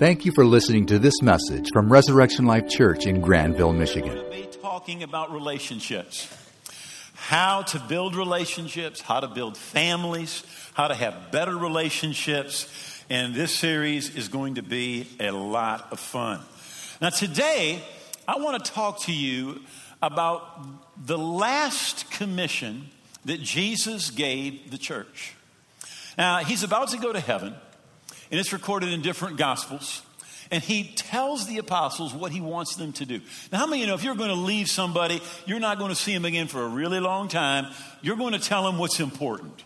[0.00, 4.14] Thank you for listening to this message from Resurrection Life Church in Grandville, Michigan.
[4.14, 6.34] We're going to be talking about relationships.
[7.12, 10.42] How to build relationships, how to build families,
[10.72, 12.66] how to have better relationships.
[13.10, 16.40] And this series is going to be a lot of fun.
[17.02, 17.82] Now, today,
[18.26, 19.60] I want to talk to you
[20.00, 20.64] about
[20.96, 22.88] the last commission
[23.26, 25.34] that Jesus gave the church.
[26.16, 27.54] Now, he's about to go to heaven,
[28.30, 30.02] and it's recorded in different gospels.
[30.50, 33.20] And he tells the apostles what he wants them to do.
[33.52, 35.90] Now, how many of you know if you're going to leave somebody, you're not going
[35.90, 37.66] to see him again for a really long time?
[38.02, 39.62] You're going to tell him what's important.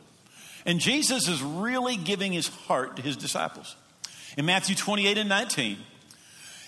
[0.67, 3.77] And Jesus is really giving his heart to his disciples.
[4.37, 5.79] In Matthew 28 and 19,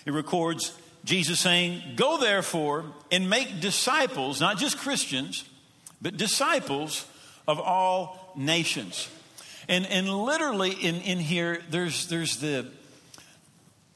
[0.05, 0.73] it records
[1.03, 5.45] Jesus saying, Go therefore and make disciples, not just Christians,
[6.01, 7.05] but disciples
[7.47, 9.09] of all nations.
[9.69, 12.67] And, and literally in, in here, there's, there's the,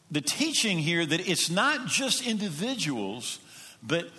[0.10, 3.40] the teaching here that it's not just individuals,
[3.82, 4.10] but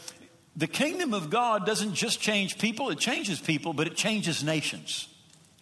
[0.57, 5.09] the kingdom of God doesn't just change people, it changes people, but it changes nations,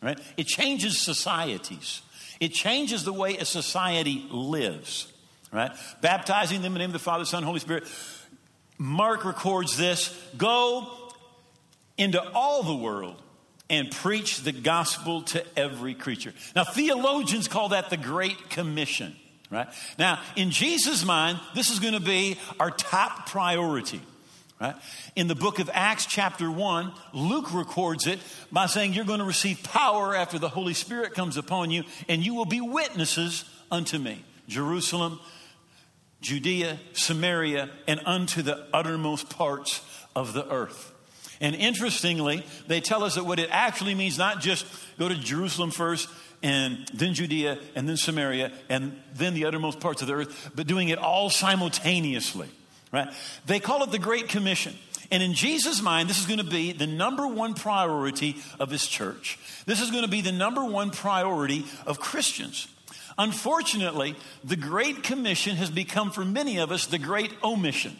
[0.02, 0.18] right?
[0.36, 2.02] It changes societies.
[2.40, 5.12] It changes the way a society lives,
[5.52, 5.72] right?
[6.00, 7.84] Baptizing them in the name of the Father, Son, Holy Spirit.
[8.78, 11.12] Mark records this go
[11.98, 13.20] into all the world
[13.70, 16.34] and preach the gospel to every creature.
[16.54, 19.16] Now, theologians call that the Great Commission,
[19.48, 19.68] right?
[19.98, 24.02] Now, in Jesus' mind, this is going to be our top priority.
[24.60, 24.74] Right?
[25.16, 28.18] In the book of Acts, chapter 1, Luke records it
[28.52, 32.22] by saying, You're going to receive power after the Holy Spirit comes upon you, and
[32.22, 34.22] you will be witnesses unto me.
[34.48, 35.18] Jerusalem,
[36.20, 39.80] Judea, Samaria, and unto the uttermost parts
[40.14, 40.89] of the earth.
[41.40, 44.66] And interestingly, they tell us that what it actually means not just
[44.98, 46.08] go to Jerusalem first
[46.42, 50.66] and then Judea and then Samaria and then the uttermost parts of the earth, but
[50.66, 52.48] doing it all simultaneously,
[52.92, 53.08] right?
[53.46, 54.74] They call it the Great Commission.
[55.10, 58.86] And in Jesus' mind, this is going to be the number one priority of his
[58.86, 59.38] church.
[59.66, 62.68] This is going to be the number one priority of Christians.
[63.18, 64.14] Unfortunately,
[64.44, 67.96] the Great Commission has become for many of us the Great Omission.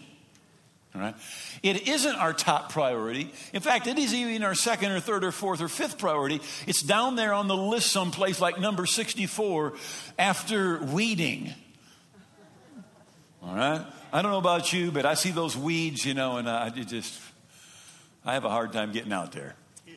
[0.95, 1.15] All right?
[1.63, 3.33] It isn't our top priority.
[3.53, 6.41] In fact, it is even our second or third or fourth or fifth priority.
[6.67, 9.75] It's down there on the list someplace like number 64
[10.19, 11.53] after weeding.
[13.43, 13.87] All right?
[14.13, 17.21] I don't know about you, but I see those weeds, you know, and I just,
[18.25, 19.55] I have a hard time getting out there,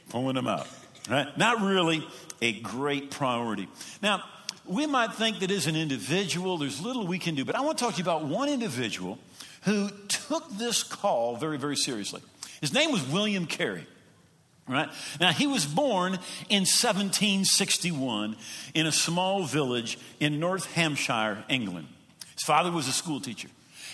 [0.09, 0.67] pulling them out.
[1.09, 1.35] Right?
[1.37, 2.07] Not really
[2.41, 3.67] a great priority.
[4.01, 4.23] Now,
[4.65, 7.79] we might think that as an individual, there's little we can do, but I want
[7.79, 9.17] to talk to you about one individual
[9.65, 12.21] who took this call very, very seriously.
[12.61, 13.87] His name was William Carey.
[14.67, 14.89] Right?
[15.19, 16.13] Now, he was born
[16.47, 18.37] in 1761
[18.73, 21.87] in a small village in North Hampshire, England.
[22.33, 23.49] His father was a school teacher.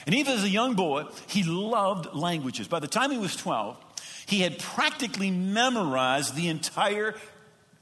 [0.06, 2.68] And even as a young boy, he loved languages.
[2.68, 3.78] By the time he was 12,
[4.28, 7.16] he had practically memorized the entire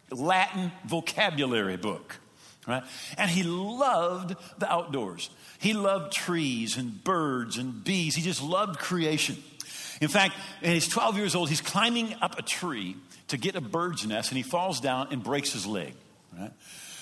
[0.10, 2.18] Latin vocabulary book.
[2.68, 2.84] Right?
[3.18, 5.30] And he loved the outdoors.
[5.60, 8.14] He loved trees and birds and bees.
[8.14, 9.38] He just loved creation.
[10.02, 12.98] In fact, when he's 12 years old, he's climbing up a tree
[13.30, 15.94] to get a bird's nest, and he falls down and breaks his leg.
[16.38, 16.52] Right?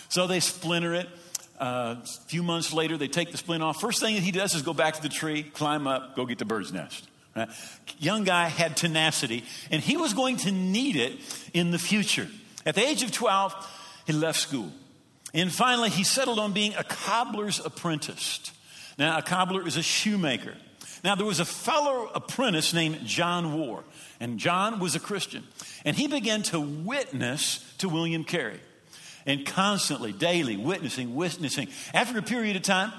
[0.10, 1.10] So they splinter it.
[1.60, 3.80] Uh, a few months later, they take the splint off.
[3.80, 6.38] First thing that he does is go back to the tree, climb up, go get
[6.38, 7.08] the bird's nest.
[7.36, 7.50] Right?
[7.98, 11.14] Young guy had tenacity, and he was going to need it
[11.54, 12.28] in the future.
[12.66, 13.54] At the age of 12,
[14.08, 14.72] he left school.
[15.36, 18.52] And finally, he settled on being a cobbler's apprentice.
[18.98, 20.56] Now, a cobbler is a shoemaker.
[21.04, 23.84] Now, there was a fellow apprentice named John Warr,
[24.22, 25.44] and John was a Christian.
[25.84, 28.62] And he began to witness to William Carey,
[29.26, 31.68] and constantly, daily, witnessing, witnessing.
[31.94, 32.94] After a period of time,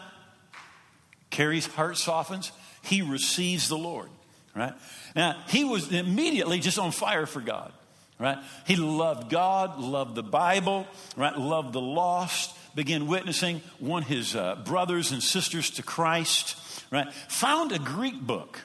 [1.30, 2.52] Carey's heart softens.
[2.82, 4.10] He receives the Lord,
[4.54, 4.74] right?
[5.16, 7.72] Now, he was immediately just on fire for God
[8.18, 8.38] right?
[8.66, 11.36] He loved God, loved the Bible, right?
[11.36, 16.56] Loved the lost, began witnessing, won his uh, brothers and sisters to Christ,
[16.90, 17.12] right?
[17.28, 18.60] Found a Greek book,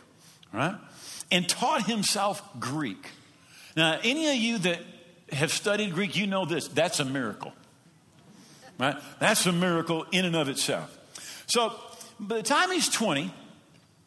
[0.53, 0.75] right?
[1.31, 3.09] And taught himself Greek.
[3.75, 4.79] Now, any of you that
[5.31, 6.67] have studied Greek, you know this.
[6.67, 7.53] That's a miracle,
[8.77, 8.97] right?
[9.19, 10.97] That's a miracle in and of itself.
[11.47, 11.73] So,
[12.19, 13.33] by the time he's 20,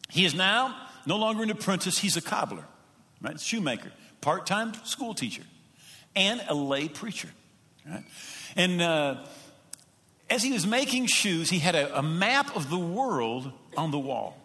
[0.09, 0.75] he is now
[1.05, 2.63] no longer an apprentice, he's a cobbler,
[3.21, 3.39] right?
[3.39, 5.43] Shoemaker part time school teacher,
[6.15, 7.29] and a lay preacher.
[7.87, 8.03] Right?
[8.55, 9.17] And uh,
[10.29, 13.99] as he was making shoes, he had a, a, map of the world on the
[13.99, 14.37] wall.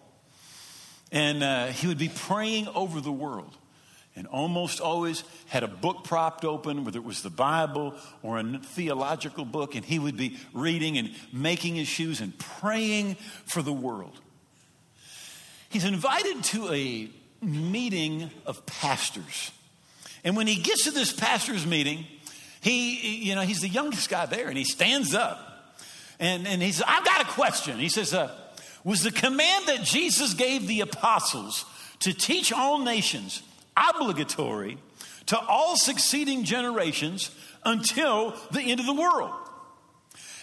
[1.13, 3.57] And uh, he would be praying over the world.
[4.17, 8.59] and almost always had a book propped open, whether it was the Bible or a
[8.59, 13.17] theological book, and he would be reading and making his shoes and praying
[13.47, 14.21] for the world.
[15.71, 17.09] He's invited to a
[17.41, 19.53] meeting of pastors.
[20.25, 22.05] And when he gets to this pastor's meeting,
[22.61, 25.47] he, you know, he's the youngest guy there, and he stands up.
[26.19, 27.79] And, and he says, I've got a question.
[27.79, 28.31] He says, uh,
[28.85, 31.65] Was the command that Jesus gave the apostles
[32.01, 33.43] to teach all nations
[33.77, 34.79] obligatory
[35.27, 37.31] to all succeeding generations
[37.65, 39.33] until the end of the world?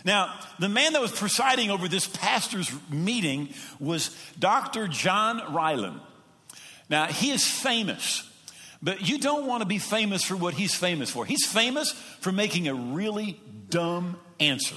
[0.03, 3.49] Now, the man that was presiding over this pastor's meeting
[3.79, 4.87] was Dr.
[4.87, 5.99] John Ryland.
[6.89, 8.23] Now, he is famous
[8.81, 11.25] but you don't want to be famous for what he's famous for.
[11.25, 13.39] He's famous for making a really
[13.69, 14.75] dumb answer.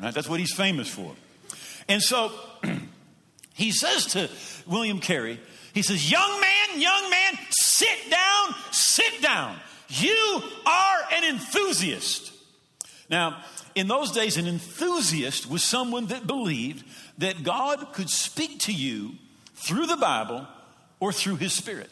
[0.00, 0.14] Right?
[0.14, 1.12] That's what he's famous for.
[1.88, 2.32] And so
[3.54, 4.30] he says to
[4.66, 5.40] William Carey,
[5.72, 9.56] he says, Young man, young man, sit down, sit down.
[9.88, 12.32] You are an enthusiast.
[13.08, 13.42] Now,
[13.74, 16.84] in those days, an enthusiast was someone that believed
[17.18, 19.12] that God could speak to you
[19.54, 20.46] through the Bible
[20.98, 21.90] or through his Spirit.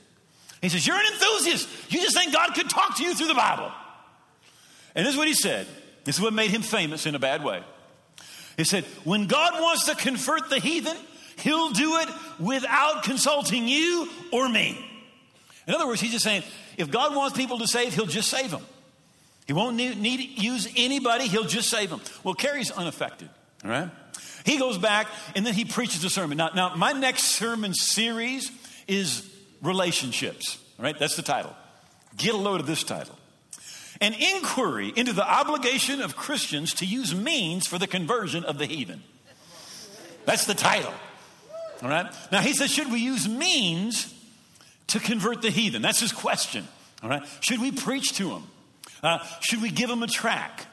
[0.65, 1.69] He says, You're an enthusiast.
[1.91, 3.71] You just think God could talk to you through the Bible.
[4.95, 5.67] And this is what he said.
[6.05, 7.63] This is what made him famous in a bad way.
[8.57, 10.97] He said, When God wants to convert the heathen,
[11.41, 12.09] he'll do it
[12.41, 14.83] without consulting you or me.
[15.67, 16.43] In other words, he's just saying,
[16.79, 18.63] if God wants people to save, he'll just save them.
[19.47, 22.01] He won't need, need use anybody, he'll just save them.
[22.23, 23.29] Well, Carey's unaffected,
[23.65, 23.91] all right?
[24.45, 26.39] He goes back and then he preaches a sermon.
[26.39, 28.51] Now, now my next sermon series
[28.87, 29.31] is
[29.65, 30.59] relationships.
[30.79, 30.99] Right?
[30.99, 31.55] That's the title.
[32.17, 33.17] Get a load of this title.
[34.01, 38.67] An inquiry into the obligation of Christians to use means for the conversion of the
[38.67, 39.03] heathen.
[40.25, 40.93] That's the title.
[41.83, 42.13] All right?
[42.33, 44.13] Now, he says, should we use means
[44.89, 45.83] to convert the heathen?
[45.83, 46.67] That's his question.
[47.03, 47.23] All right?
[47.41, 48.47] Should we preach to them?
[49.03, 50.67] Uh, should we give them a track?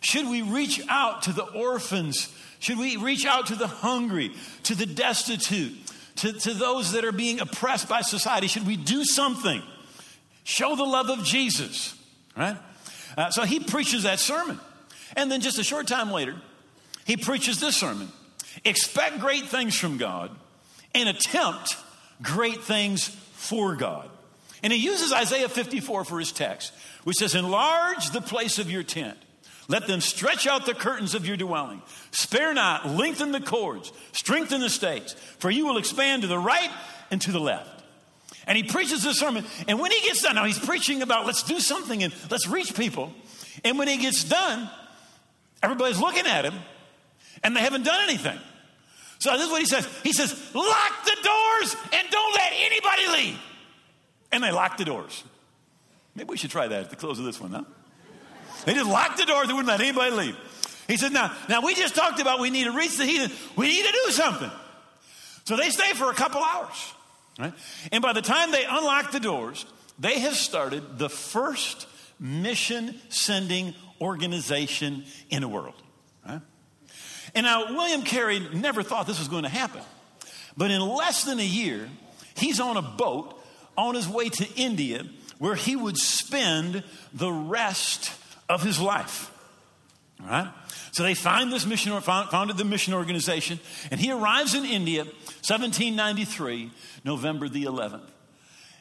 [0.00, 2.34] Should we reach out to the orphans?
[2.58, 4.32] Should we reach out to the hungry,
[4.64, 5.72] to the destitute,
[6.20, 8.46] to, to those that are being oppressed by society?
[8.46, 9.62] Should we do something?
[10.44, 11.94] Show the love of Jesus,
[12.36, 12.56] right?
[13.16, 14.60] Uh, so he preaches that sermon.
[15.16, 16.36] And then just a short time later,
[17.04, 18.10] he preaches this sermon
[18.64, 20.30] Expect great things from God
[20.94, 21.76] and attempt
[22.22, 24.10] great things for God.
[24.62, 26.72] And he uses Isaiah 54 for his text,
[27.04, 29.18] which says, Enlarge the place of your tent
[29.70, 31.80] let them stretch out the curtains of your dwelling.
[32.10, 36.70] Spare not, lengthen the cords, strengthen the stakes, for you will expand to the right
[37.12, 37.84] and to the left.
[38.48, 39.44] And he preaches this sermon.
[39.68, 42.74] And when he gets done, now he's preaching about let's do something and let's reach
[42.74, 43.12] people.
[43.64, 44.68] And when he gets done,
[45.62, 46.54] everybody's looking at him
[47.44, 48.38] and they haven't done anything.
[49.20, 49.86] So this is what he says.
[50.02, 53.38] He says, lock the doors and don't let anybody leave.
[54.32, 55.22] And they lock the doors.
[56.16, 57.62] Maybe we should try that at the close of this one, huh?
[58.64, 59.48] They just locked the doors.
[59.48, 60.36] They wouldn't let anybody leave.
[60.88, 63.30] He said, now, now we just talked about we need to reach the heathen.
[63.56, 64.50] We need to do something.
[65.44, 66.94] So they stay for a couple hours.
[67.38, 67.54] Right?
[67.92, 69.64] And by the time they unlock the doors,
[69.98, 71.86] they have started the first
[72.18, 75.80] mission sending organization in the world.
[76.26, 76.40] Right?
[77.34, 79.82] And now, William Carey never thought this was going to happen.
[80.56, 81.88] But in less than a year,
[82.34, 83.40] he's on a boat
[83.78, 85.04] on his way to India
[85.38, 86.82] where he would spend
[87.14, 88.12] the rest
[88.50, 89.32] of his life.
[90.20, 90.52] All right?
[90.92, 93.60] So they find this mission, founded the mission organization,
[93.90, 96.70] and he arrives in India, 1793,
[97.04, 98.08] November the 11th.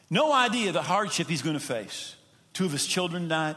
[0.09, 2.15] No idea the hardship he's going to face.
[2.53, 3.55] Two of his children died.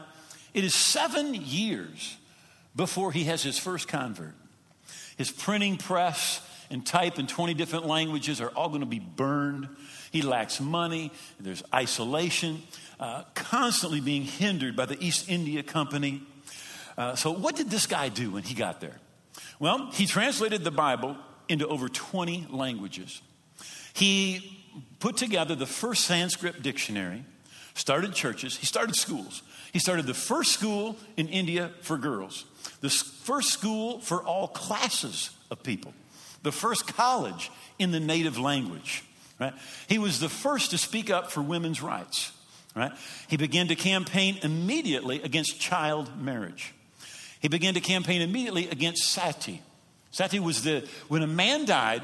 [0.53, 2.15] It is seven years
[2.75, 4.35] before he has his first convert.
[5.17, 9.67] His printing press and type in 20 different languages are all going to be burned.
[10.11, 11.11] He lacks money.
[11.39, 12.61] There's isolation
[13.03, 16.21] uh, constantly being hindered by the East India Company.
[16.97, 18.95] Uh, so, what did this guy do when he got there?
[19.59, 21.17] Well, he translated the Bible
[21.49, 23.21] into over 20 languages.
[23.93, 24.57] He
[25.01, 27.25] put together the first Sanskrit dictionary,
[27.73, 29.43] started churches, he started schools.
[29.73, 32.45] He started the first school in India for girls,
[32.79, 35.93] the first school for all classes of people,
[36.41, 39.03] the first college in the native language.
[39.41, 39.53] Right?
[39.89, 42.31] He was the first to speak up for women's rights.
[42.75, 42.91] Right?
[43.27, 46.73] He began to campaign immediately against child marriage.
[47.39, 49.61] He began to campaign immediately against sati.
[50.11, 52.01] Sati was the, when a man died,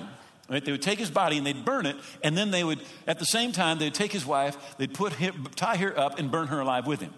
[0.50, 3.20] right, they would take his body and they'd burn it, and then they would, at
[3.20, 6.48] the same time, they'd take his wife, they'd put him, tie her up and burn
[6.48, 7.14] her alive with him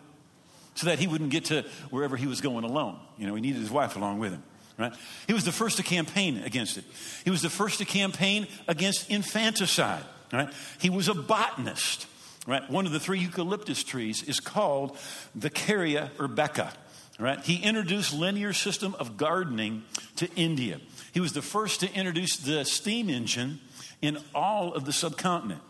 [0.75, 2.98] so that he wouldn't get to wherever he was going alone.
[3.17, 4.43] You know, he needed his wife along with him.
[4.77, 4.93] Right?
[5.27, 6.86] He was the first to campaign against it.
[7.24, 10.03] He was the first to campaign against infanticide.
[10.31, 10.50] Right?
[10.79, 12.08] He was a botanist.
[12.48, 12.67] Right?
[12.69, 14.98] One of the three eucalyptus trees is called
[15.36, 16.74] the Careya arborea,
[17.19, 17.39] right?
[17.39, 19.83] He introduced Linnaean system of gardening
[20.15, 20.79] to India.
[21.13, 23.60] He was the first to introduce the steam engine
[24.01, 25.62] in all of the subcontinent.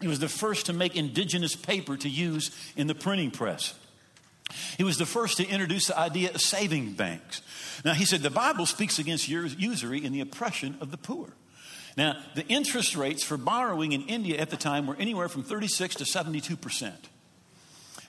[0.00, 3.74] He was the first to make indigenous paper to use in the printing press.
[4.78, 7.42] He was the first to introduce the idea of saving banks.
[7.84, 11.34] Now, he said the Bible speaks against usury and the oppression of the poor.
[11.98, 15.96] Now, the interest rates for borrowing in India at the time were anywhere from 36
[15.96, 17.08] to 72 percent.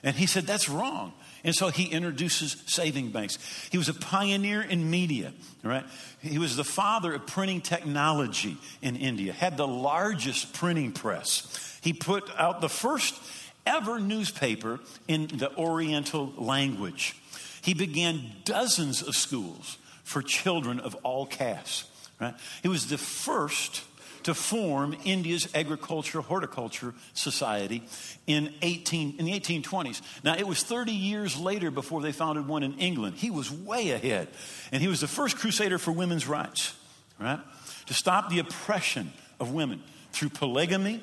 [0.04, 1.12] And he said that's wrong.
[1.42, 3.38] And so he introduces saving banks.
[3.70, 5.32] He was a pioneer in media,
[5.64, 5.84] right?
[6.20, 11.78] He was the father of printing technology in India, had the largest printing press.
[11.82, 13.20] He put out the first
[13.66, 14.78] ever newspaper
[15.08, 17.16] in the Oriental language.
[17.62, 21.84] He began dozens of schools for children of all castes,
[22.20, 22.34] right?
[22.62, 23.82] He was the first
[24.24, 27.82] to form India's agriculture horticulture society
[28.26, 30.02] in 18 in the 1820s.
[30.22, 33.16] Now it was 30 years later before they founded one in England.
[33.16, 34.28] He was way ahead.
[34.72, 36.74] And he was the first crusader for women's rights,
[37.18, 37.40] right?
[37.86, 41.00] To stop the oppression of women through polygamy,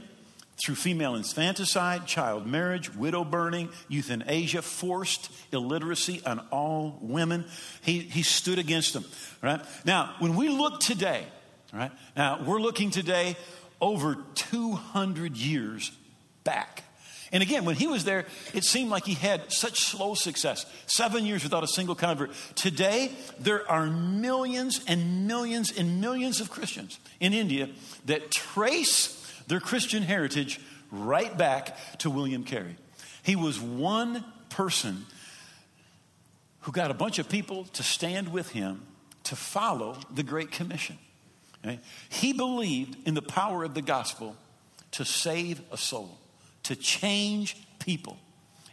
[0.63, 7.45] through female infanticide, child marriage, widow burning, euthanasia, forced illiteracy on all women.
[7.81, 9.05] He, he stood against them,
[9.41, 9.61] right?
[9.85, 11.27] Now, when we look today
[11.73, 11.91] right?
[12.15, 13.37] Now, we're looking today
[13.81, 15.91] over 200 years
[16.43, 16.83] back.
[17.31, 20.65] And again, when he was there, it seemed like he had such slow success.
[20.85, 22.31] Seven years without a single convert.
[22.55, 27.69] Today, there are millions and millions and millions of Christians in India
[28.05, 29.16] that trace
[29.47, 30.59] their Christian heritage
[30.91, 32.75] right back to William Carey.
[33.23, 35.05] He was one person
[36.61, 38.85] who got a bunch of people to stand with him
[39.23, 40.97] to follow the Great Commission.
[42.09, 44.35] He believed in the power of the gospel
[44.91, 46.17] to save a soul,
[46.63, 48.17] to change people.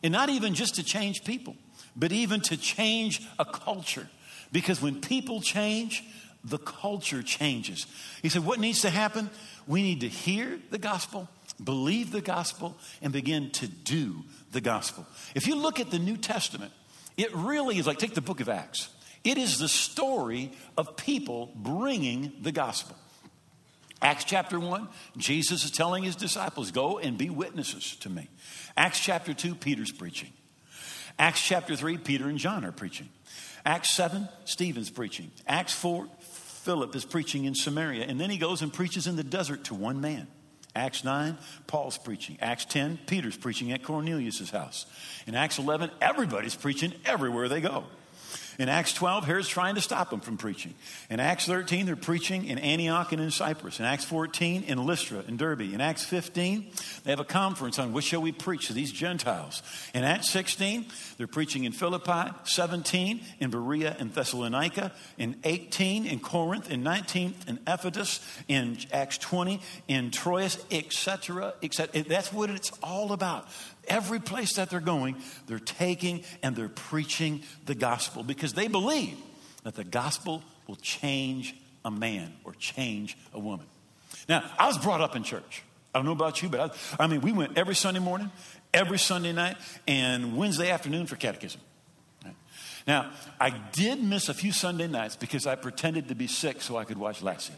[0.03, 1.57] And not even just to change people,
[1.97, 4.09] but even to change a culture.
[4.53, 6.05] Because when people change,
[6.45, 7.87] the culture changes.
[8.23, 9.31] He said, What needs to happen?
[9.67, 11.29] We need to hear the gospel,
[11.63, 15.07] believe the gospel, and begin to do the gospel.
[15.35, 16.73] If you look at the New Testament,
[17.17, 18.89] it really is like take the book of Acts.
[19.23, 22.97] It is the story of people bringing the gospel.
[24.03, 28.29] Acts chapter 1, Jesus is telling his disciples, Go and be witnesses to me.
[28.77, 30.31] Acts chapter 2, Peter's preaching.
[31.19, 33.09] Acts chapter 3, Peter and John are preaching.
[33.65, 35.31] Acts 7, Stephen's preaching.
[35.47, 36.07] Acts 4,
[36.65, 38.07] Philip is preaching in Samaria.
[38.07, 40.27] And then he goes and preaches in the desert to one man.
[40.75, 42.39] Acts 9, Paul's preaching.
[42.41, 44.87] Acts 10, Peter's preaching at Cornelius' house.
[45.27, 47.85] In Acts 11, everybody's preaching everywhere they go.
[48.59, 50.75] In Acts 12, Herod's trying to stop them from preaching.
[51.11, 53.81] In Acts 13, they're preaching in Antioch and in Cyprus.
[53.81, 55.63] In Acts 14, in Lystra and Derbe.
[55.63, 56.71] In Acts 15,
[57.05, 59.63] they have a conference on what shall we preach to these Gentiles.
[59.95, 60.87] In Acts 16,
[61.19, 62.31] they're preaching in Philippi.
[62.45, 64.93] 17, in Berea and Thessalonica.
[65.19, 66.71] In 18, in Corinth.
[66.71, 68.21] In 19, in Ephesus.
[68.49, 72.03] In Acts 20, in Troas, etc., etc.
[72.05, 73.49] That's what it's all about.
[73.89, 79.17] Every place that they're going, they're taking and they're preaching the gospel because they believe
[79.63, 83.67] that the gospel will change a man or change a woman.
[84.29, 85.63] Now, I was brought up in church.
[85.95, 88.31] I don't know about you, but I, I mean, we went every Sunday morning,
[88.73, 91.61] every Sunday night, and Wednesday afternoon for catechism.
[92.87, 96.77] Now, I did miss a few Sunday nights because I pretended to be sick so
[96.77, 97.55] I could watch Lassie.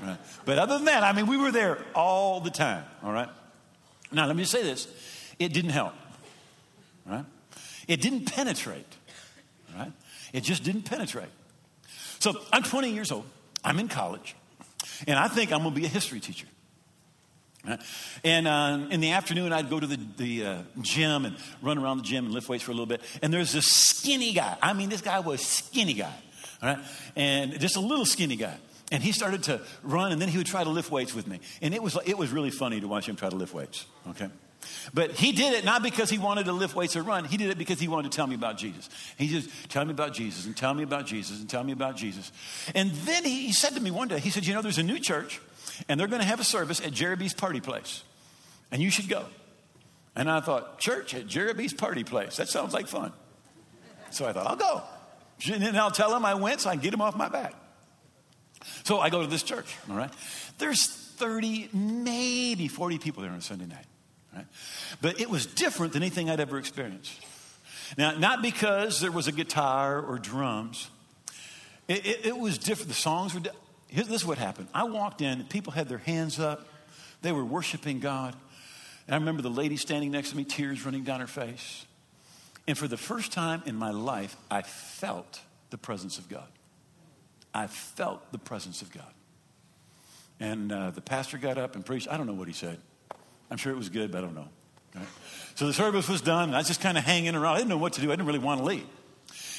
[0.00, 0.18] Right.
[0.44, 3.28] But other than that, I mean, we were there all the time, all right?
[4.12, 4.88] Now, let me say this
[5.38, 5.94] it didn't help,
[7.06, 7.24] right?
[7.88, 8.86] It didn't penetrate,
[9.76, 9.92] right?
[10.32, 11.30] It just didn't penetrate.
[12.18, 13.24] So I'm 20 years old,
[13.64, 14.36] I'm in college,
[15.06, 16.46] and I think I'm to be a history teacher.
[18.24, 21.98] And uh, in the afternoon, I'd go to the, the uh, gym and run around
[21.98, 23.02] the gym and lift weights for a little bit.
[23.22, 24.56] And there's this skinny guy.
[24.62, 26.14] I mean, this guy was skinny guy,
[26.62, 26.78] right?
[27.16, 28.56] And just a little skinny guy.
[28.90, 31.40] And he started to run, and then he would try to lift weights with me.
[31.62, 34.28] And it was, it was really funny to watch him try to lift weights, okay?
[34.92, 37.24] But he did it not because he wanted to lift weights or run.
[37.24, 38.88] He did it because he wanted to tell me about Jesus.
[39.16, 41.96] He just, tell me about Jesus, and tell me about Jesus, and tell me about
[41.96, 42.32] Jesus.
[42.74, 44.82] And then he, he said to me one day, he said, you know, there's a
[44.82, 45.40] new church,
[45.88, 48.02] and they're going to have a service at Jeremy's party place,
[48.70, 49.24] and you should go.
[50.16, 53.12] And I thought, church at Jeremy's party place, that sounds like fun.
[54.10, 54.82] So I thought, I'll go.
[55.50, 57.54] And then I'll tell him I went so I can get him off my back.
[58.84, 60.12] So I go to this church, all right?
[60.58, 63.86] There's 30, maybe 40 people there on Sunday night,
[64.34, 64.46] right?
[65.00, 67.12] But it was different than anything I'd ever experienced.
[67.98, 70.88] Now, not because there was a guitar or drums,
[71.88, 72.88] it, it, it was different.
[72.88, 73.40] The songs were,
[73.92, 74.68] this is what happened.
[74.72, 76.66] I walked in, people had their hands up,
[77.22, 78.34] they were worshiping God.
[79.06, 81.84] And I remember the lady standing next to me, tears running down her face.
[82.68, 85.40] And for the first time in my life, I felt
[85.70, 86.46] the presence of God.
[87.52, 89.12] I felt the presence of God.
[90.38, 92.08] And uh, the pastor got up and preached.
[92.10, 92.78] I don't know what he said.
[93.50, 94.48] I'm sure it was good, but I don't know.
[94.94, 95.06] Right?
[95.54, 97.54] So the service was done, and I was just kind of hanging around.
[97.54, 98.08] I didn't know what to do.
[98.08, 98.86] I didn't really want to leave.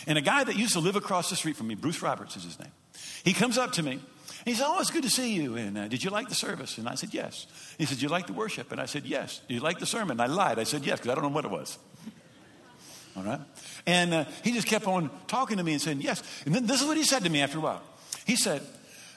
[0.07, 2.43] And a guy that used to live across the street from me, Bruce Roberts is
[2.43, 2.71] his name,
[3.23, 3.91] he comes up to me.
[4.43, 5.55] And he said, Oh, it's good to see you.
[5.55, 6.79] And uh, did you like the service?
[6.79, 7.45] And I said, Yes.
[7.77, 8.71] He said, you like the worship?
[8.71, 9.39] And I said, Yes.
[9.47, 10.19] Did you like the sermon?
[10.19, 10.57] And I lied.
[10.57, 11.77] I said, Yes, because I don't know what it was.
[13.15, 13.39] All right?
[13.85, 16.23] And uh, he just kept on talking to me and saying, Yes.
[16.45, 17.81] And then this is what he said to me after a while.
[18.25, 18.61] He said,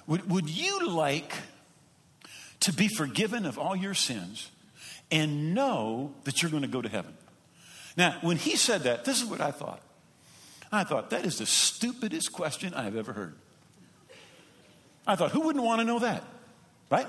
[0.06, 1.32] Would, would you like
[2.60, 4.50] to be forgiven of all your sins
[5.10, 7.14] and know that you're going to go to heaven?
[7.96, 9.80] Now, when he said that, this is what I thought.
[10.72, 13.34] I thought, that is the stupidest question I've ever heard.
[15.06, 16.24] I thought, who wouldn't want to know that?
[16.90, 17.06] Right?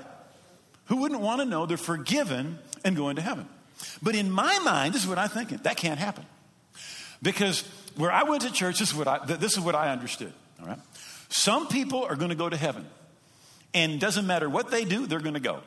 [0.86, 3.48] Who wouldn't want to know they're forgiven and going to heaven?
[4.02, 5.58] But in my mind, this is what I'm thinking.
[5.64, 6.24] That can't happen.
[7.22, 7.62] Because
[7.96, 10.32] where I went to church, this is what I, this is what I understood.
[10.60, 10.78] All right?
[11.28, 12.86] Some people are going to go to heaven.
[13.74, 15.60] And it doesn't matter what they do, they're going to go.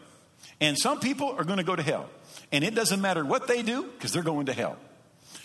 [0.61, 2.09] And some people are going to go to hell.
[2.51, 4.77] And it doesn't matter what they do because they're going to hell.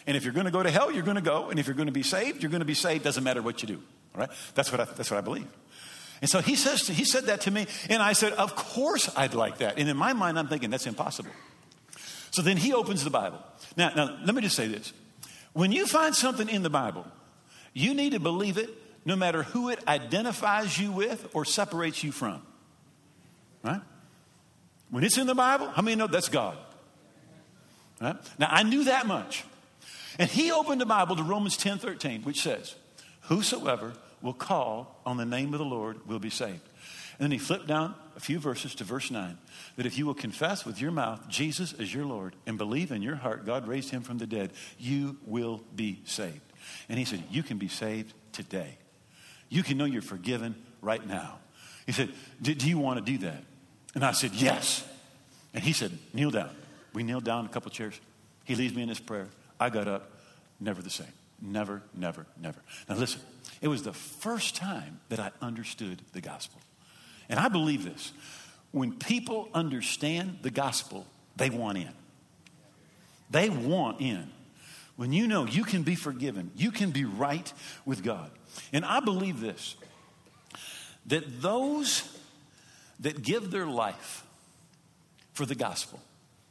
[0.07, 1.51] And if you're going to go to hell, you're going to go.
[1.51, 3.05] And if you're going to be saved, you're going to be saved.
[3.05, 3.83] Doesn't matter what you do.
[4.15, 4.31] All right?
[4.55, 5.47] That's what I, that's what I believe.
[6.21, 7.67] And so he says, to, he said that to me.
[7.89, 9.79] And I said, of course I'd like that.
[9.79, 11.31] And in my mind, I'm thinking, that's impossible.
[12.31, 13.43] So then he opens the Bible.
[13.77, 14.93] Now, now let me just say this.
[15.55, 17.07] When you find something in the Bible,
[17.73, 18.69] you need to believe it
[19.05, 22.43] no matter who it identifies you with or separates you from.
[23.63, 23.81] Right?
[24.91, 26.57] When it's in the Bible, how many know that's God?
[28.01, 28.17] Right?
[28.39, 29.45] Now, I knew that much.
[30.19, 32.75] And he opened the Bible to Romans 10 13, which says,
[33.23, 36.61] Whosoever will call on the name of the Lord will be saved.
[37.19, 39.37] And then he flipped down a few verses to verse 9
[39.76, 43.02] that if you will confess with your mouth Jesus as your Lord and believe in
[43.02, 46.40] your heart God raised him from the dead, you will be saved.
[46.88, 48.78] And he said, You can be saved today.
[49.49, 51.38] You can know you're forgiven right now.
[51.87, 53.44] He said, Do you want to do that?
[53.94, 54.87] And I said, Yes.
[55.53, 56.50] And he said, Kneel down.
[56.92, 57.98] We kneeled down a couple chairs.
[58.44, 59.29] He leads me in his prayer.
[59.59, 60.11] I got up,
[60.61, 61.12] never the same.
[61.40, 62.61] Never, never, never.
[62.88, 63.20] Now listen,
[63.61, 66.61] it was the first time that I understood the gospel.
[67.29, 68.13] And I believe this.
[68.71, 71.07] When people understand the gospel,
[71.37, 71.91] they want in.
[73.31, 74.31] They want in.
[74.97, 77.53] When you know you can be forgiven, you can be right
[77.85, 78.31] with God.
[78.73, 79.77] And I believe this
[81.07, 82.19] that those
[83.01, 84.25] that give their life
[85.33, 86.01] for the gospel,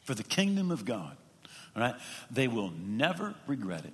[0.02, 1.16] for the kingdom of God,
[1.76, 1.96] right?
[2.30, 3.94] They will never regret it.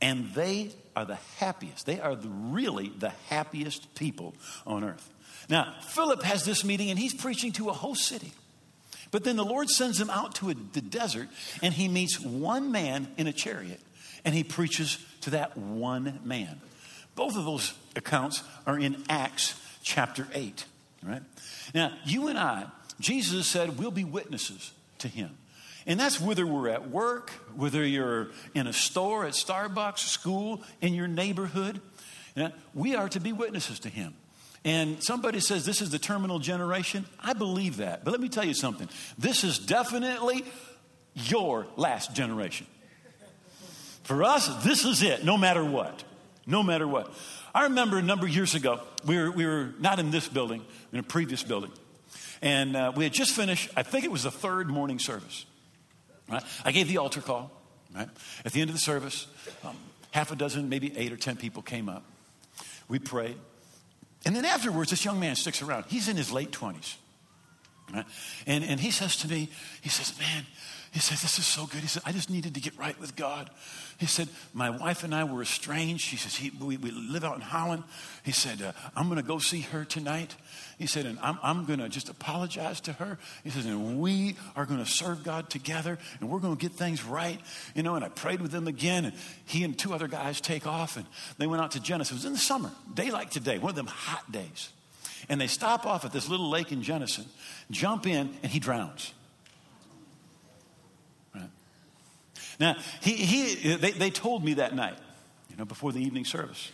[0.00, 1.84] And they are the happiest.
[1.84, 4.34] They are the, really the happiest people
[4.66, 5.12] on earth.
[5.48, 8.32] Now, Philip has this meeting and he's preaching to a whole city.
[9.10, 11.28] But then the Lord sends him out to a, the desert
[11.62, 13.80] and he meets one man in a chariot
[14.24, 16.60] and he preaches to that one man.
[17.16, 20.64] Both of those accounts are in Acts chapter 8,
[21.02, 21.22] right?
[21.74, 22.66] Now, you and I,
[23.00, 25.30] Jesus said, we'll be witnesses to him.
[25.86, 30.94] And that's whether we're at work, whether you're in a store, at Starbucks, school, in
[30.94, 31.80] your neighborhood.
[32.74, 34.14] we are to be witnesses to Him.
[34.64, 37.06] And somebody says this is the terminal generation.
[37.18, 38.04] I believe that.
[38.04, 38.88] But let me tell you something.
[39.16, 40.44] This is definitely
[41.14, 42.66] your last generation.
[44.04, 46.04] For us, this is it, no matter what.
[46.46, 47.12] No matter what.
[47.54, 50.64] I remember a number of years ago, we were, we were not in this building,
[50.92, 51.70] in a previous building.
[52.42, 55.46] And uh, we had just finished, I think it was the third morning service.
[56.28, 56.42] Right?
[56.64, 57.50] I gave the altar call.
[57.94, 58.08] Right?
[58.44, 59.26] At the end of the service,
[59.64, 59.76] um,
[60.12, 62.04] half a dozen, maybe eight or ten people came up.
[62.88, 63.36] We prayed.
[64.24, 65.86] And then afterwards, this young man sticks around.
[65.88, 66.96] He's in his late 20s.
[67.92, 68.04] Right?
[68.46, 69.48] And, and he says to me,
[69.80, 70.46] he says, Man,
[70.92, 71.80] he said, This is so good.
[71.80, 73.48] He said, I just needed to get right with God.
[73.98, 76.10] He said, My wife and I were estranged.
[76.10, 77.84] He says, he, we, we live out in Holland.
[78.24, 80.34] He said, uh, I'm going to go see her tonight.
[80.78, 83.18] He said, And I'm, I'm going to just apologize to her.
[83.44, 86.72] He says, And we are going to serve God together and we're going to get
[86.72, 87.38] things right.
[87.76, 89.04] You know, and I prayed with them again.
[89.04, 91.06] And he and two other guys take off and
[91.38, 92.16] they went out to Jenison.
[92.16, 94.70] It was in the summer, day like today, one of them hot days.
[95.28, 97.26] And they stop off at this little lake in Jenison,
[97.70, 99.12] jump in, and he drowns.
[102.60, 104.98] Now, he, he, they, they told me that night,
[105.48, 106.70] you know, before the evening service.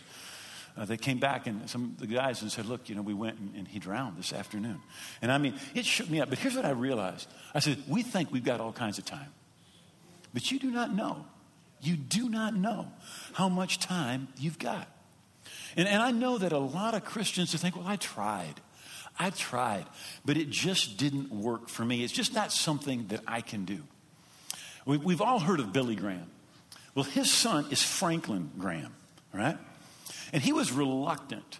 [0.77, 3.13] Uh, they came back and some of the guys and said, Look, you know, we
[3.13, 4.79] went and, and, he drowned this afternoon.
[5.23, 6.29] And I mean, it shook me up.
[6.29, 9.33] But here's what I realized I said, We think we've got all kinds of time.
[10.35, 11.25] But you do not know.
[11.81, 12.91] You do not know
[13.33, 14.87] how much time you've got.
[15.75, 18.61] And, and I know that a lot of Christians think, Well, I tried.
[19.17, 19.87] I tried.
[20.25, 22.03] But it just didn't work for me.
[22.03, 23.81] It's just not something that I can do.
[24.87, 26.31] We, we've all heard of Billy Graham.
[26.95, 28.95] Well, his son is Franklin Graham,
[29.33, 29.57] right?
[30.33, 31.59] And he was reluctant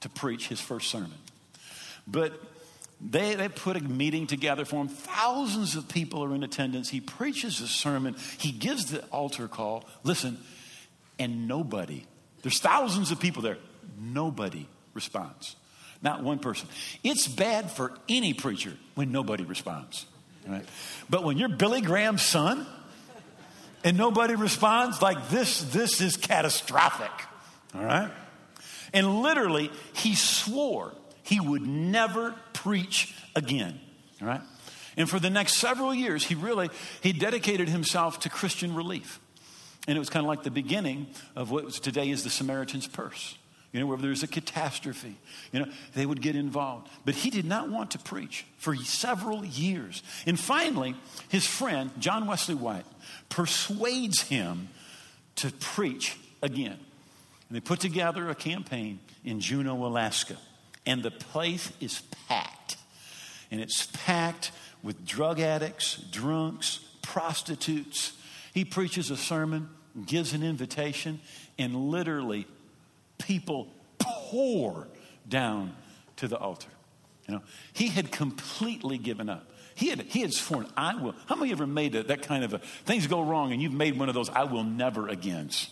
[0.00, 1.14] to preach his first sermon.
[2.06, 2.40] But
[3.00, 4.88] they, they put a meeting together for him.
[4.88, 6.90] Thousands of people are in attendance.
[6.90, 8.14] He preaches a sermon.
[8.38, 9.88] He gives the altar call.
[10.04, 10.38] Listen,
[11.18, 12.04] and nobody,
[12.42, 13.58] there's thousands of people there,
[13.98, 15.56] nobody responds.
[16.02, 16.68] Not one person.
[17.02, 20.04] It's bad for any preacher when nobody responds.
[20.46, 20.64] Right?
[21.10, 22.66] But when you're Billy Graham's son
[23.84, 27.10] and nobody responds, like this, this is catastrophic.
[27.74, 28.10] All right?
[28.92, 30.92] And literally, he swore
[31.26, 33.80] he would never preach again.
[34.22, 34.40] All right?
[34.96, 36.70] And for the next several years, he really
[37.02, 39.20] he dedicated himself to Christian relief.
[39.88, 43.36] And it was kind of like the beginning of what today is the Samaritan's Purse.
[43.76, 45.14] You know, wherever there's a catastrophe,
[45.52, 46.88] you know, they would get involved.
[47.04, 50.02] But he did not want to preach for several years.
[50.24, 50.96] And finally,
[51.28, 52.86] his friend, John Wesley White,
[53.28, 54.70] persuades him
[55.36, 56.78] to preach again.
[57.48, 60.38] And they put together a campaign in Juneau, Alaska.
[60.86, 62.78] And the place is packed.
[63.50, 68.14] And it's packed with drug addicts, drunks, prostitutes.
[68.54, 69.68] He preaches a sermon,
[70.06, 71.20] gives an invitation,
[71.58, 72.46] and literally
[73.18, 74.88] people pour
[75.28, 75.74] down
[76.16, 76.68] to the altar.
[77.26, 79.50] You know, he had completely given up.
[79.74, 81.14] He had, he had sworn, I will.
[81.26, 83.98] How many ever made that, that kind of a, things go wrong and you've made
[83.98, 85.68] one of those, I will never agains?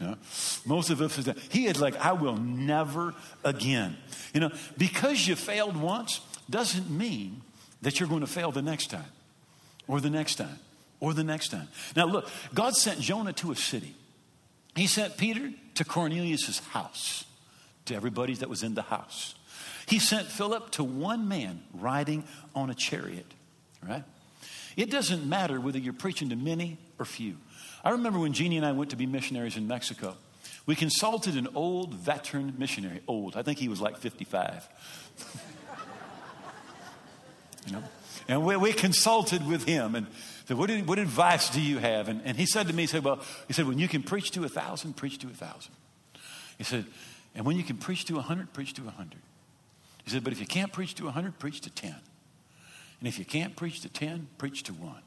[0.00, 0.16] You know,
[0.64, 3.98] most of us, he had like, I will never again.
[4.32, 7.42] You know, because you failed once doesn't mean
[7.82, 9.04] that you're going to fail the next time
[9.86, 10.58] or the next time
[11.00, 11.68] or the next time.
[11.94, 13.94] Now, look, God sent Jonah to a city.
[14.80, 17.26] He sent Peter to Cornelius' house,
[17.84, 19.34] to everybody that was in the house.
[19.84, 23.26] He sent Philip to one man riding on a chariot,
[23.86, 24.04] right?
[24.78, 27.36] It doesn't matter whether you're preaching to many or few.
[27.84, 30.16] I remember when Jeannie and I went to be missionaries in Mexico.
[30.64, 33.36] We consulted an old veteran missionary, old.
[33.36, 34.66] I think he was like 55.
[37.66, 37.82] you know?
[38.28, 40.06] And we, we consulted with him and
[40.46, 42.08] said, what, what advice do you have?
[42.08, 44.30] And, and he said to me, he said, Well, he said, when you can preach
[44.32, 45.74] to a thousand, preach to a thousand.
[46.58, 46.84] He said,
[47.34, 49.20] and when you can preach to a hundred, preach to a hundred.
[50.04, 51.96] He said, but if you can't preach to a hundred, preach to ten.
[52.98, 55.02] And if you can't preach to ten, preach to one.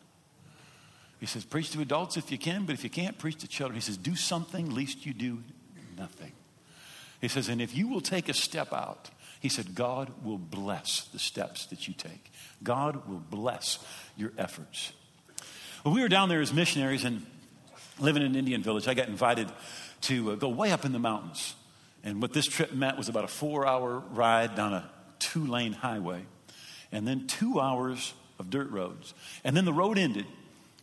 [1.20, 3.76] He says, preach to adults if you can, but if you can't, preach to children.
[3.76, 5.44] He says, do something, least you do
[5.98, 6.32] nothing.
[7.22, 11.06] He says, and if you will take a step out, he said, God will bless
[11.06, 12.32] the steps that you take.
[12.62, 13.80] God will bless
[14.18, 14.94] your efforts.
[15.84, 17.26] When we were down there as missionaries and
[18.00, 19.52] living in an Indian village, I got invited
[20.04, 21.56] to uh, go way up in the mountains.
[22.06, 25.74] And what this trip meant was about a four hour ride down a two lane
[25.74, 26.22] highway,
[26.94, 29.14] and then two hours of dirt roads.
[29.44, 30.26] And then the road ended,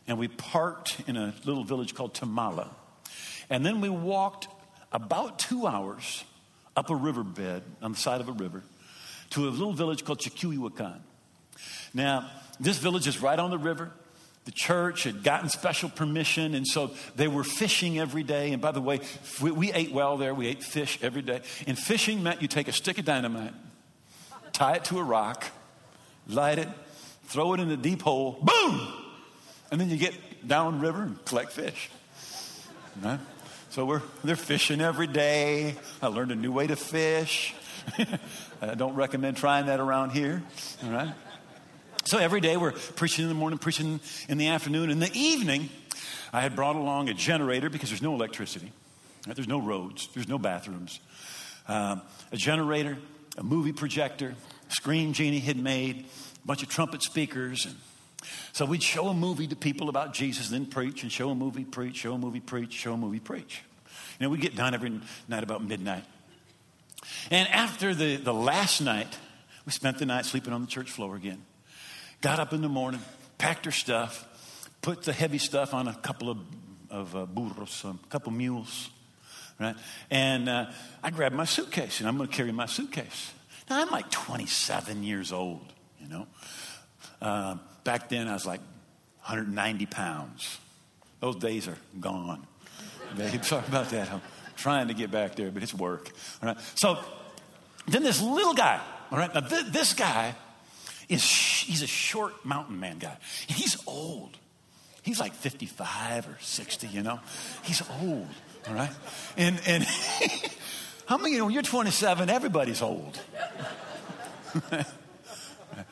[0.07, 2.69] and we parked in a little village called Tamala.
[3.49, 4.49] And then we walked
[4.93, 6.25] about two hours
[6.77, 8.63] up a riverbed on the side of a river
[9.31, 11.01] to a little village called Chiquihuacan.
[11.95, 13.93] Now, this village is right on the river.
[14.51, 18.53] The church had gotten special permission, and so they were fishing every day.
[18.53, 18.99] And by the way,
[19.41, 20.35] we, we ate well there.
[20.35, 21.43] We ate fish every day.
[21.69, 23.55] And fishing meant you take a stick of dynamite,
[24.51, 25.47] tie it to a rock,
[26.27, 26.69] light it,
[27.27, 28.93] throw it in a deep hole, boom!
[29.71, 30.15] And then you get
[30.49, 31.89] down river and collect fish.
[33.01, 33.21] Right?
[33.69, 35.77] So we're they're fishing every day.
[36.03, 37.55] I learned a new way to fish.
[38.61, 40.43] I don't recommend trying that around here.
[40.83, 41.15] All right.
[42.05, 44.91] So every day we're preaching in the morning, preaching in the afternoon.
[44.91, 45.69] In the evening,
[46.33, 48.73] I had brought along a generator because there's no electricity,
[49.27, 49.37] right?
[49.37, 51.01] there's no roads, there's no bathrooms.
[51.69, 52.97] Um, a generator,
[53.37, 54.35] a movie projector,
[54.69, 56.07] screen Jeannie had made,
[56.43, 57.67] a bunch of trumpet speakers.
[57.67, 57.77] And
[58.53, 61.65] so we'd show a movie to people about Jesus, then preach, and show a movie,
[61.65, 63.63] preach, show a movie, preach, show a movie, preach.
[64.19, 66.05] You know, we'd get done every night about midnight.
[67.31, 69.19] And after the, the last night,
[69.67, 71.43] we spent the night sleeping on the church floor again.
[72.21, 73.01] Got up in the morning,
[73.39, 74.27] packed her stuff,
[74.83, 76.39] put the heavy stuff on a couple of,
[76.91, 78.91] of uh, burros, a couple mules,
[79.59, 79.75] right?
[80.11, 80.67] And uh,
[81.03, 83.33] I grabbed my suitcase, and I'm going to carry my suitcase.
[83.71, 86.27] Now, I'm like 27 years old, you know.
[87.23, 88.61] Uh, back then, I was like
[89.21, 90.59] 190 pounds.
[91.21, 92.47] Those days are gone.
[93.17, 94.13] Babe, sorry about that.
[94.13, 94.23] I'm
[94.57, 96.11] trying to get back there, but it's work.
[96.43, 96.59] All right.
[96.75, 96.99] So
[97.87, 98.81] then this little guy,
[99.11, 100.35] all right, now th- this guy
[101.11, 103.17] is he's a short mountain man guy.
[103.47, 104.39] He's old.
[105.03, 107.21] He's like 55 or 60, you know.
[107.65, 108.29] He's old,
[108.69, 108.91] all right?
[109.37, 109.85] And and
[111.07, 113.21] how many you know, you're 27, everybody's old.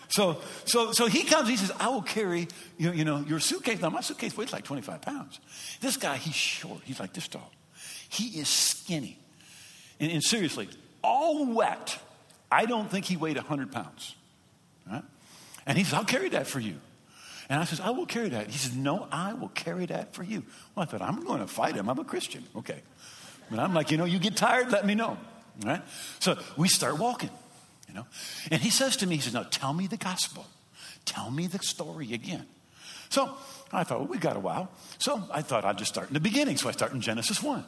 [0.09, 3.81] So, so, so he comes, he says, I will carry, you, you know, your suitcase.
[3.81, 5.39] Now, my suitcase weighs like 25 pounds.
[5.81, 6.81] This guy, he's short.
[6.85, 7.53] He's like this tall.
[8.09, 9.19] He is skinny.
[10.01, 10.69] And, and seriously,
[11.03, 11.99] all wet,
[12.51, 14.15] I don't think he weighed 100 pounds.
[14.91, 15.03] Right?
[15.67, 16.77] And he says, I'll carry that for you.
[17.49, 18.49] And I says, I will carry that.
[18.49, 20.45] He says, No, I will carry that for you.
[20.75, 21.89] Well, I thought, I'm going to fight him.
[21.89, 22.45] I'm a Christian.
[22.57, 22.83] Okay.
[23.51, 25.17] But I'm like, you know, you get tired, let me know.
[25.65, 25.83] All right?
[26.21, 27.31] So we start walking,
[27.89, 28.07] you know.
[28.51, 30.47] And he says to me, he says, Now tell me the gospel.
[31.05, 32.47] Tell me the story again.
[33.09, 33.35] So
[33.73, 34.71] I thought, well, we got a while.
[34.99, 36.59] So I thought I'd just start in the beginning.
[36.59, 37.65] So I start in Genesis 1.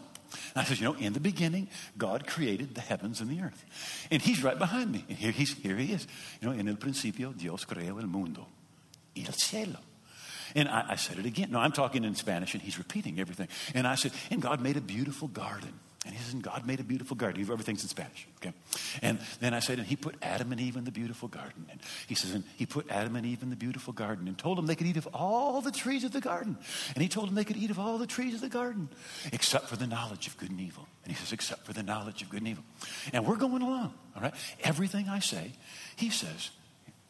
[0.55, 3.65] And I said, you know, in the beginning, God created the heavens and the earth.
[4.11, 5.05] And he's right behind me.
[5.09, 6.07] And here, he's, here he is.
[6.41, 8.47] You know, en el principio Dios creó el mundo
[9.17, 9.79] y el cielo.
[10.55, 11.51] And I, I said it again.
[11.53, 13.49] No, I'm talking in Spanish, and he's repeating everything.
[13.75, 15.73] And I said, and God made a beautiful garden.
[16.07, 17.43] And he says, and God made a beautiful garden.
[17.43, 18.55] Everything's in Spanish, okay?
[19.03, 21.67] And then I said, and he put Adam and Eve in the beautiful garden.
[21.71, 24.57] And he says, and he put Adam and Eve in the beautiful garden and told
[24.57, 26.57] them they could eat of all the trees of the garden.
[26.95, 28.89] And he told them they could eat of all the trees of the garden,
[29.31, 30.89] except for the knowledge of good and evil.
[31.05, 32.65] And he says, except for the knowledge of good and evil.
[33.13, 34.35] And we're going along, all right?
[34.65, 35.53] Everything I say,
[35.97, 36.49] he says,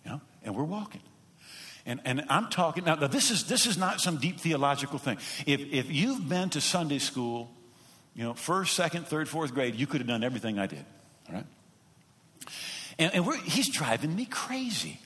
[0.04, 1.02] you know, and we're walking.
[1.86, 5.18] And, and I'm talking now, this is, this is not some deep theological thing.
[5.46, 7.52] If, if you've been to Sunday school,
[8.14, 10.84] you know, first, second, third, fourth grade, you could have done everything I did.
[11.28, 11.46] All right?
[12.98, 14.98] And, and he's driving me crazy.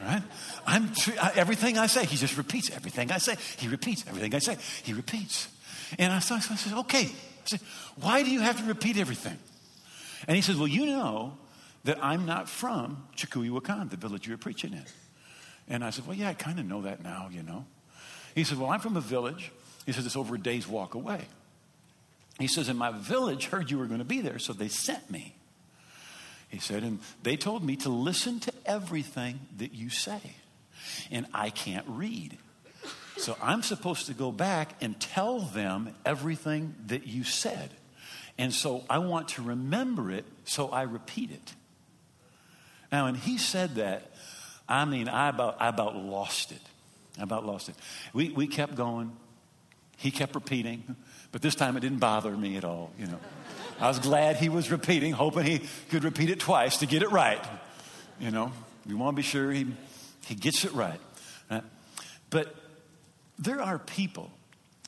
[0.00, 0.22] All right?
[0.66, 0.90] I'm,
[1.34, 3.36] everything I say, he just repeats everything I say.
[3.58, 4.56] He repeats everything I say.
[4.82, 5.48] He repeats.
[5.98, 7.04] And I, I said, okay.
[7.04, 7.60] I said,
[8.00, 9.38] why do you have to repeat everything?
[10.26, 11.36] And he says, well, you know
[11.84, 14.84] that I'm not from Chikuyiwakan, the village you were preaching in.
[15.68, 17.64] And I said, Well, yeah, I kind of know that now, you know.
[18.34, 19.52] He said, Well, I'm from a village.
[19.86, 21.20] He says, It's over a day's walk away.
[22.40, 25.10] He says, And my village heard you were going to be there, so they sent
[25.10, 25.36] me.
[26.48, 30.20] He said, And they told me to listen to everything that you say.
[31.10, 32.38] And I can't read.
[33.18, 37.70] So I'm supposed to go back and tell them everything that you said.
[38.38, 41.54] And so I want to remember it, so I repeat it.
[42.90, 44.10] Now, and he said that,
[44.66, 46.62] I mean, I about, I about lost it.
[47.18, 47.74] I about lost it.
[48.14, 49.12] We, we kept going.
[49.98, 50.96] He kept repeating,
[51.32, 53.18] but this time it didn't bother me at all, you know.
[53.80, 57.10] I was glad he was repeating, hoping he could repeat it twice to get it
[57.10, 57.42] right.
[58.18, 58.52] You know,
[58.86, 59.66] we want to be sure he,
[60.26, 61.00] he gets it right.
[61.50, 61.62] right.
[62.28, 62.54] But
[63.38, 64.30] there are people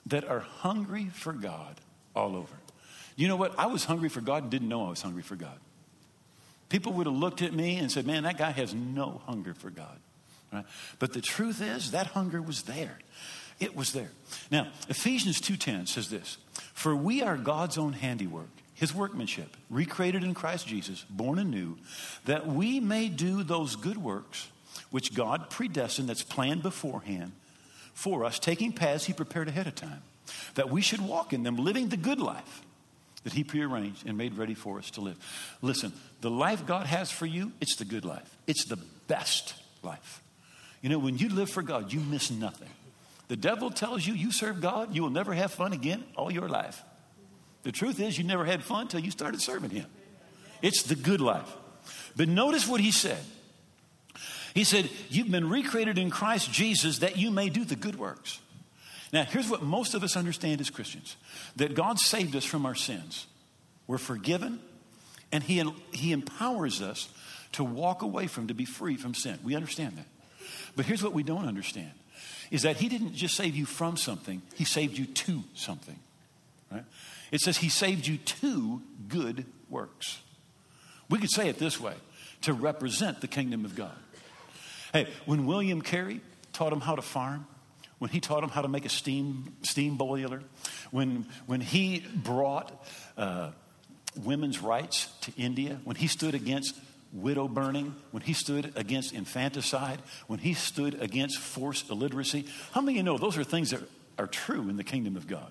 [0.07, 1.81] that are hungry for God
[2.15, 2.55] all over.
[3.17, 3.59] You know what?
[3.59, 5.59] I was hungry for God and didn't know I was hungry for God.
[6.69, 9.71] People would have looked at me and said, Man, that guy has no hunger for
[9.71, 9.99] God.
[10.53, 10.65] Right?
[10.99, 12.99] But the truth is, that hunger was there.
[13.63, 14.11] It was there.
[14.51, 16.37] Now, Ephesians 2:10 says this:
[16.75, 21.79] For we are God's own handiwork, his workmanship, recreated in Christ Jesus, born anew,
[22.25, 24.49] that we may do those good works
[24.91, 27.33] which God predestined, that's planned beforehand
[27.95, 30.03] for us, taking paths he prepared ahead of time,
[30.57, 32.63] that we should walk in them, living the good life
[33.23, 35.17] that He prearranged and made ready for us to live.
[35.63, 40.21] Listen, the life God has for you, it's the good life, it's the best life.
[40.81, 42.69] You know, when you live for God, you miss nothing.
[43.29, 46.49] The devil tells you you serve God, you will never have fun again all your
[46.49, 46.83] life.
[47.63, 49.87] The truth is, you never had fun until you started serving Him.
[50.61, 51.49] It's the good life.
[52.17, 53.23] But notice what He said.
[54.55, 58.41] He said, You've been recreated in Christ Jesus that you may do the good works.
[59.13, 61.17] Now, here's what most of us understand as Christians
[61.57, 63.27] that God saved us from our sins.
[63.87, 64.61] We're forgiven,
[65.31, 67.09] and He, he empowers us
[67.53, 69.39] to walk away from, to be free from sin.
[69.43, 70.07] We understand that.
[70.75, 71.93] But here's what we don't understand
[72.53, 75.99] is that He didn't just save you from something, He saved you to something.
[76.71, 76.85] Right?
[77.33, 80.21] It says He saved you to good works.
[81.09, 81.95] We could say it this way
[82.43, 83.97] to represent the kingdom of God.
[84.93, 86.21] Hey, when William Carey
[86.53, 87.47] taught him how to farm,
[87.99, 90.43] when he taught them how to make a steam, steam boiler,
[90.91, 92.85] when, when he brought
[93.17, 93.53] uh,
[94.17, 96.75] women's rights to India, when he stood against
[97.13, 102.47] widow burning, when he stood against infanticide, when he stood against forced illiteracy.
[102.73, 103.81] How many of you know those are things that
[104.19, 105.51] are true in the kingdom of God?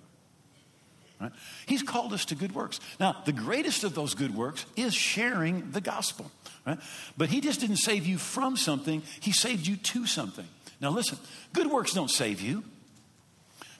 [1.20, 1.32] Right?
[1.68, 2.80] He's called us to good works.
[3.00, 6.32] Now, the greatest of those good works is sharing the gospel.
[6.66, 6.80] Right?
[7.16, 10.48] But he just didn't save you from something, he saved you to something.
[10.80, 11.20] Now, listen,
[11.54, 12.64] good works don't save you,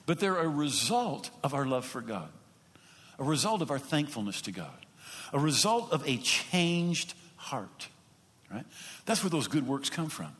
[0.06, 2.28] but they're a result of our love for God,
[3.18, 4.86] a result of our thankfulness to God,
[5.32, 7.88] a result of a changed heart.
[8.50, 8.64] Right?
[9.06, 10.34] That's where those good works come from.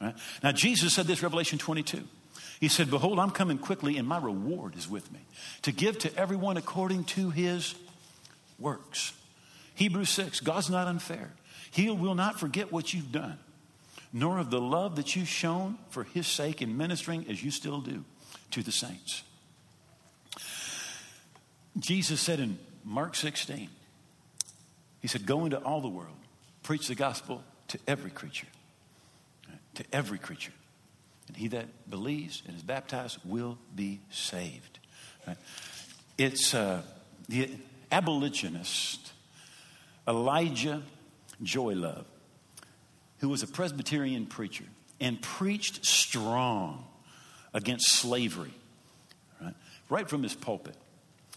[0.00, 0.14] Right?
[0.42, 2.02] Now, Jesus said this, Revelation 22.
[2.60, 5.20] He said, Behold, I'm coming quickly, and my reward is with me
[5.62, 7.74] to give to everyone according to his
[8.58, 9.12] works.
[9.74, 11.32] Hebrews 6, God's not unfair.
[11.70, 13.38] He will not forget what you've done.
[14.12, 17.80] nor of the love that you've shown for his sake in ministering as you still
[17.82, 18.02] do
[18.50, 19.22] to the saints.
[21.78, 23.68] Jesus said in Mark 16,
[25.00, 26.16] He said, Go into all the world,
[26.66, 28.48] preach the gospel to every creature.
[29.76, 30.52] To every creature.
[31.28, 34.80] And he that believes and is baptized will be saved.
[36.18, 36.82] It's uh,
[37.28, 37.50] the
[37.92, 39.12] abolitionist
[40.08, 40.82] Elijah
[41.40, 42.04] Joylove,
[43.18, 44.64] who was a Presbyterian preacher
[45.00, 46.84] and preached strong
[47.54, 48.54] against slavery,
[49.40, 49.54] right,
[49.88, 50.74] right from his pulpit.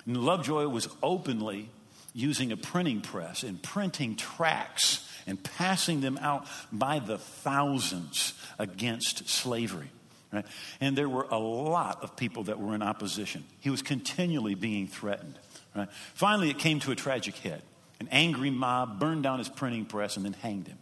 [0.08, 1.70] And Lovejoy was openly
[2.16, 9.30] using a printing press and printing tracts and passing them out by the thousands against
[9.30, 9.90] slavery.
[10.34, 10.46] Right?
[10.82, 13.44] And there were a lot of people that were in opposition.
[13.62, 15.40] He was continually being threatened.
[15.76, 15.88] Right?
[16.14, 17.62] Finally, it came to a tragic head.
[18.00, 20.78] An angry mob burned down his printing press and then hanged him.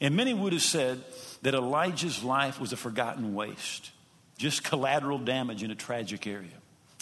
[0.00, 1.02] And many would have said
[1.42, 3.92] that Elijah's life was a forgotten waste,
[4.36, 6.48] just collateral damage in a tragic area.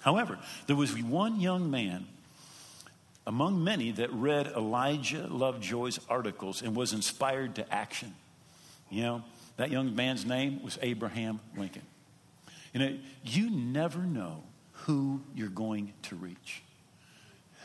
[0.02, 2.06] However, there was one young man
[3.26, 8.14] among many that read Elijah Lovejoy's articles and was inspired to action.
[8.90, 9.24] You know,
[9.56, 11.82] that young man's name was Abraham Lincoln.
[12.72, 16.62] You know, you never know who you're going to reach.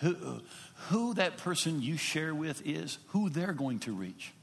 [0.02, 0.42] Who,
[0.90, 4.34] who that person you share with is, who they're going to reach.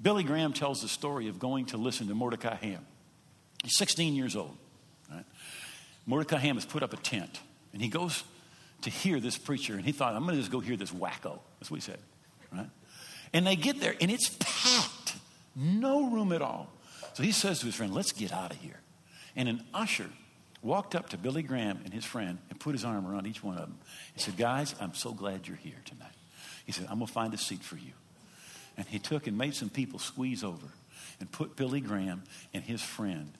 [0.00, 2.84] Billy Graham tells the story of going to listen to Mordecai Ham.
[3.62, 4.56] He's 16 years old.
[5.10, 5.24] Right?
[6.04, 7.40] Mordecai Ham has put up a tent,
[7.72, 8.22] and he goes
[8.84, 11.38] to hear this preacher, and he thought, I'm going to just go hear this wacko.
[11.58, 11.98] That's what he said.
[12.52, 12.68] Right?
[13.32, 15.16] And they get there, and it's packed,
[15.56, 16.70] no room at all.
[17.14, 18.80] So he says to his friend, Let's get out of here.
[19.36, 20.08] And an usher
[20.62, 23.54] walked up to Billy Graham and his friend and put his arm around each one
[23.54, 23.78] of them.
[24.14, 26.12] He said, Guys, I'm so glad you're here tonight.
[26.66, 27.92] He said, I'm going to find a seat for you.
[28.76, 30.66] And he took and made some people squeeze over
[31.20, 33.32] and put Billy Graham and his friend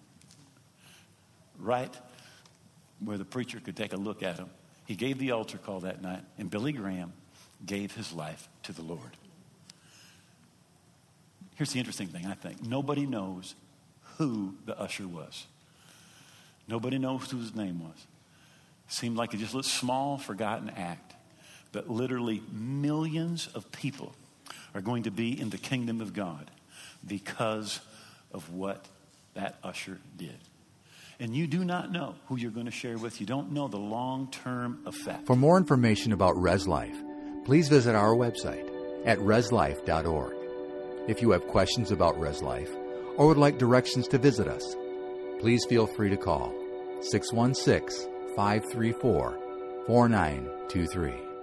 [1.58, 1.94] right
[3.04, 4.48] where the preacher could take a look at him
[4.86, 7.12] he gave the altar call that night, and Billy Graham
[7.64, 9.00] gave his life to the Lord.
[11.54, 12.62] Here's the interesting thing, I think.
[12.62, 13.54] Nobody knows
[14.18, 15.46] who the usher was.
[16.68, 18.06] Nobody knows who his name was.
[18.88, 21.14] Seemed like a just a small, forgotten act.
[21.72, 24.14] But literally millions of people
[24.74, 26.50] are going to be in the kingdom of God
[27.06, 27.80] because
[28.32, 28.84] of what
[29.34, 30.38] that usher did
[31.18, 33.20] and you do not know who you're going to share with.
[33.20, 35.26] You don't know the long term effect.
[35.26, 36.96] For more information about Res Life,
[37.44, 38.68] please visit our website
[39.04, 40.34] at reslife.org.
[41.08, 42.74] If you have questions about Res Life
[43.16, 44.76] or would like directions to visit us,
[45.40, 46.52] please feel free to call
[47.02, 49.38] 616 534
[49.86, 51.33] 4923.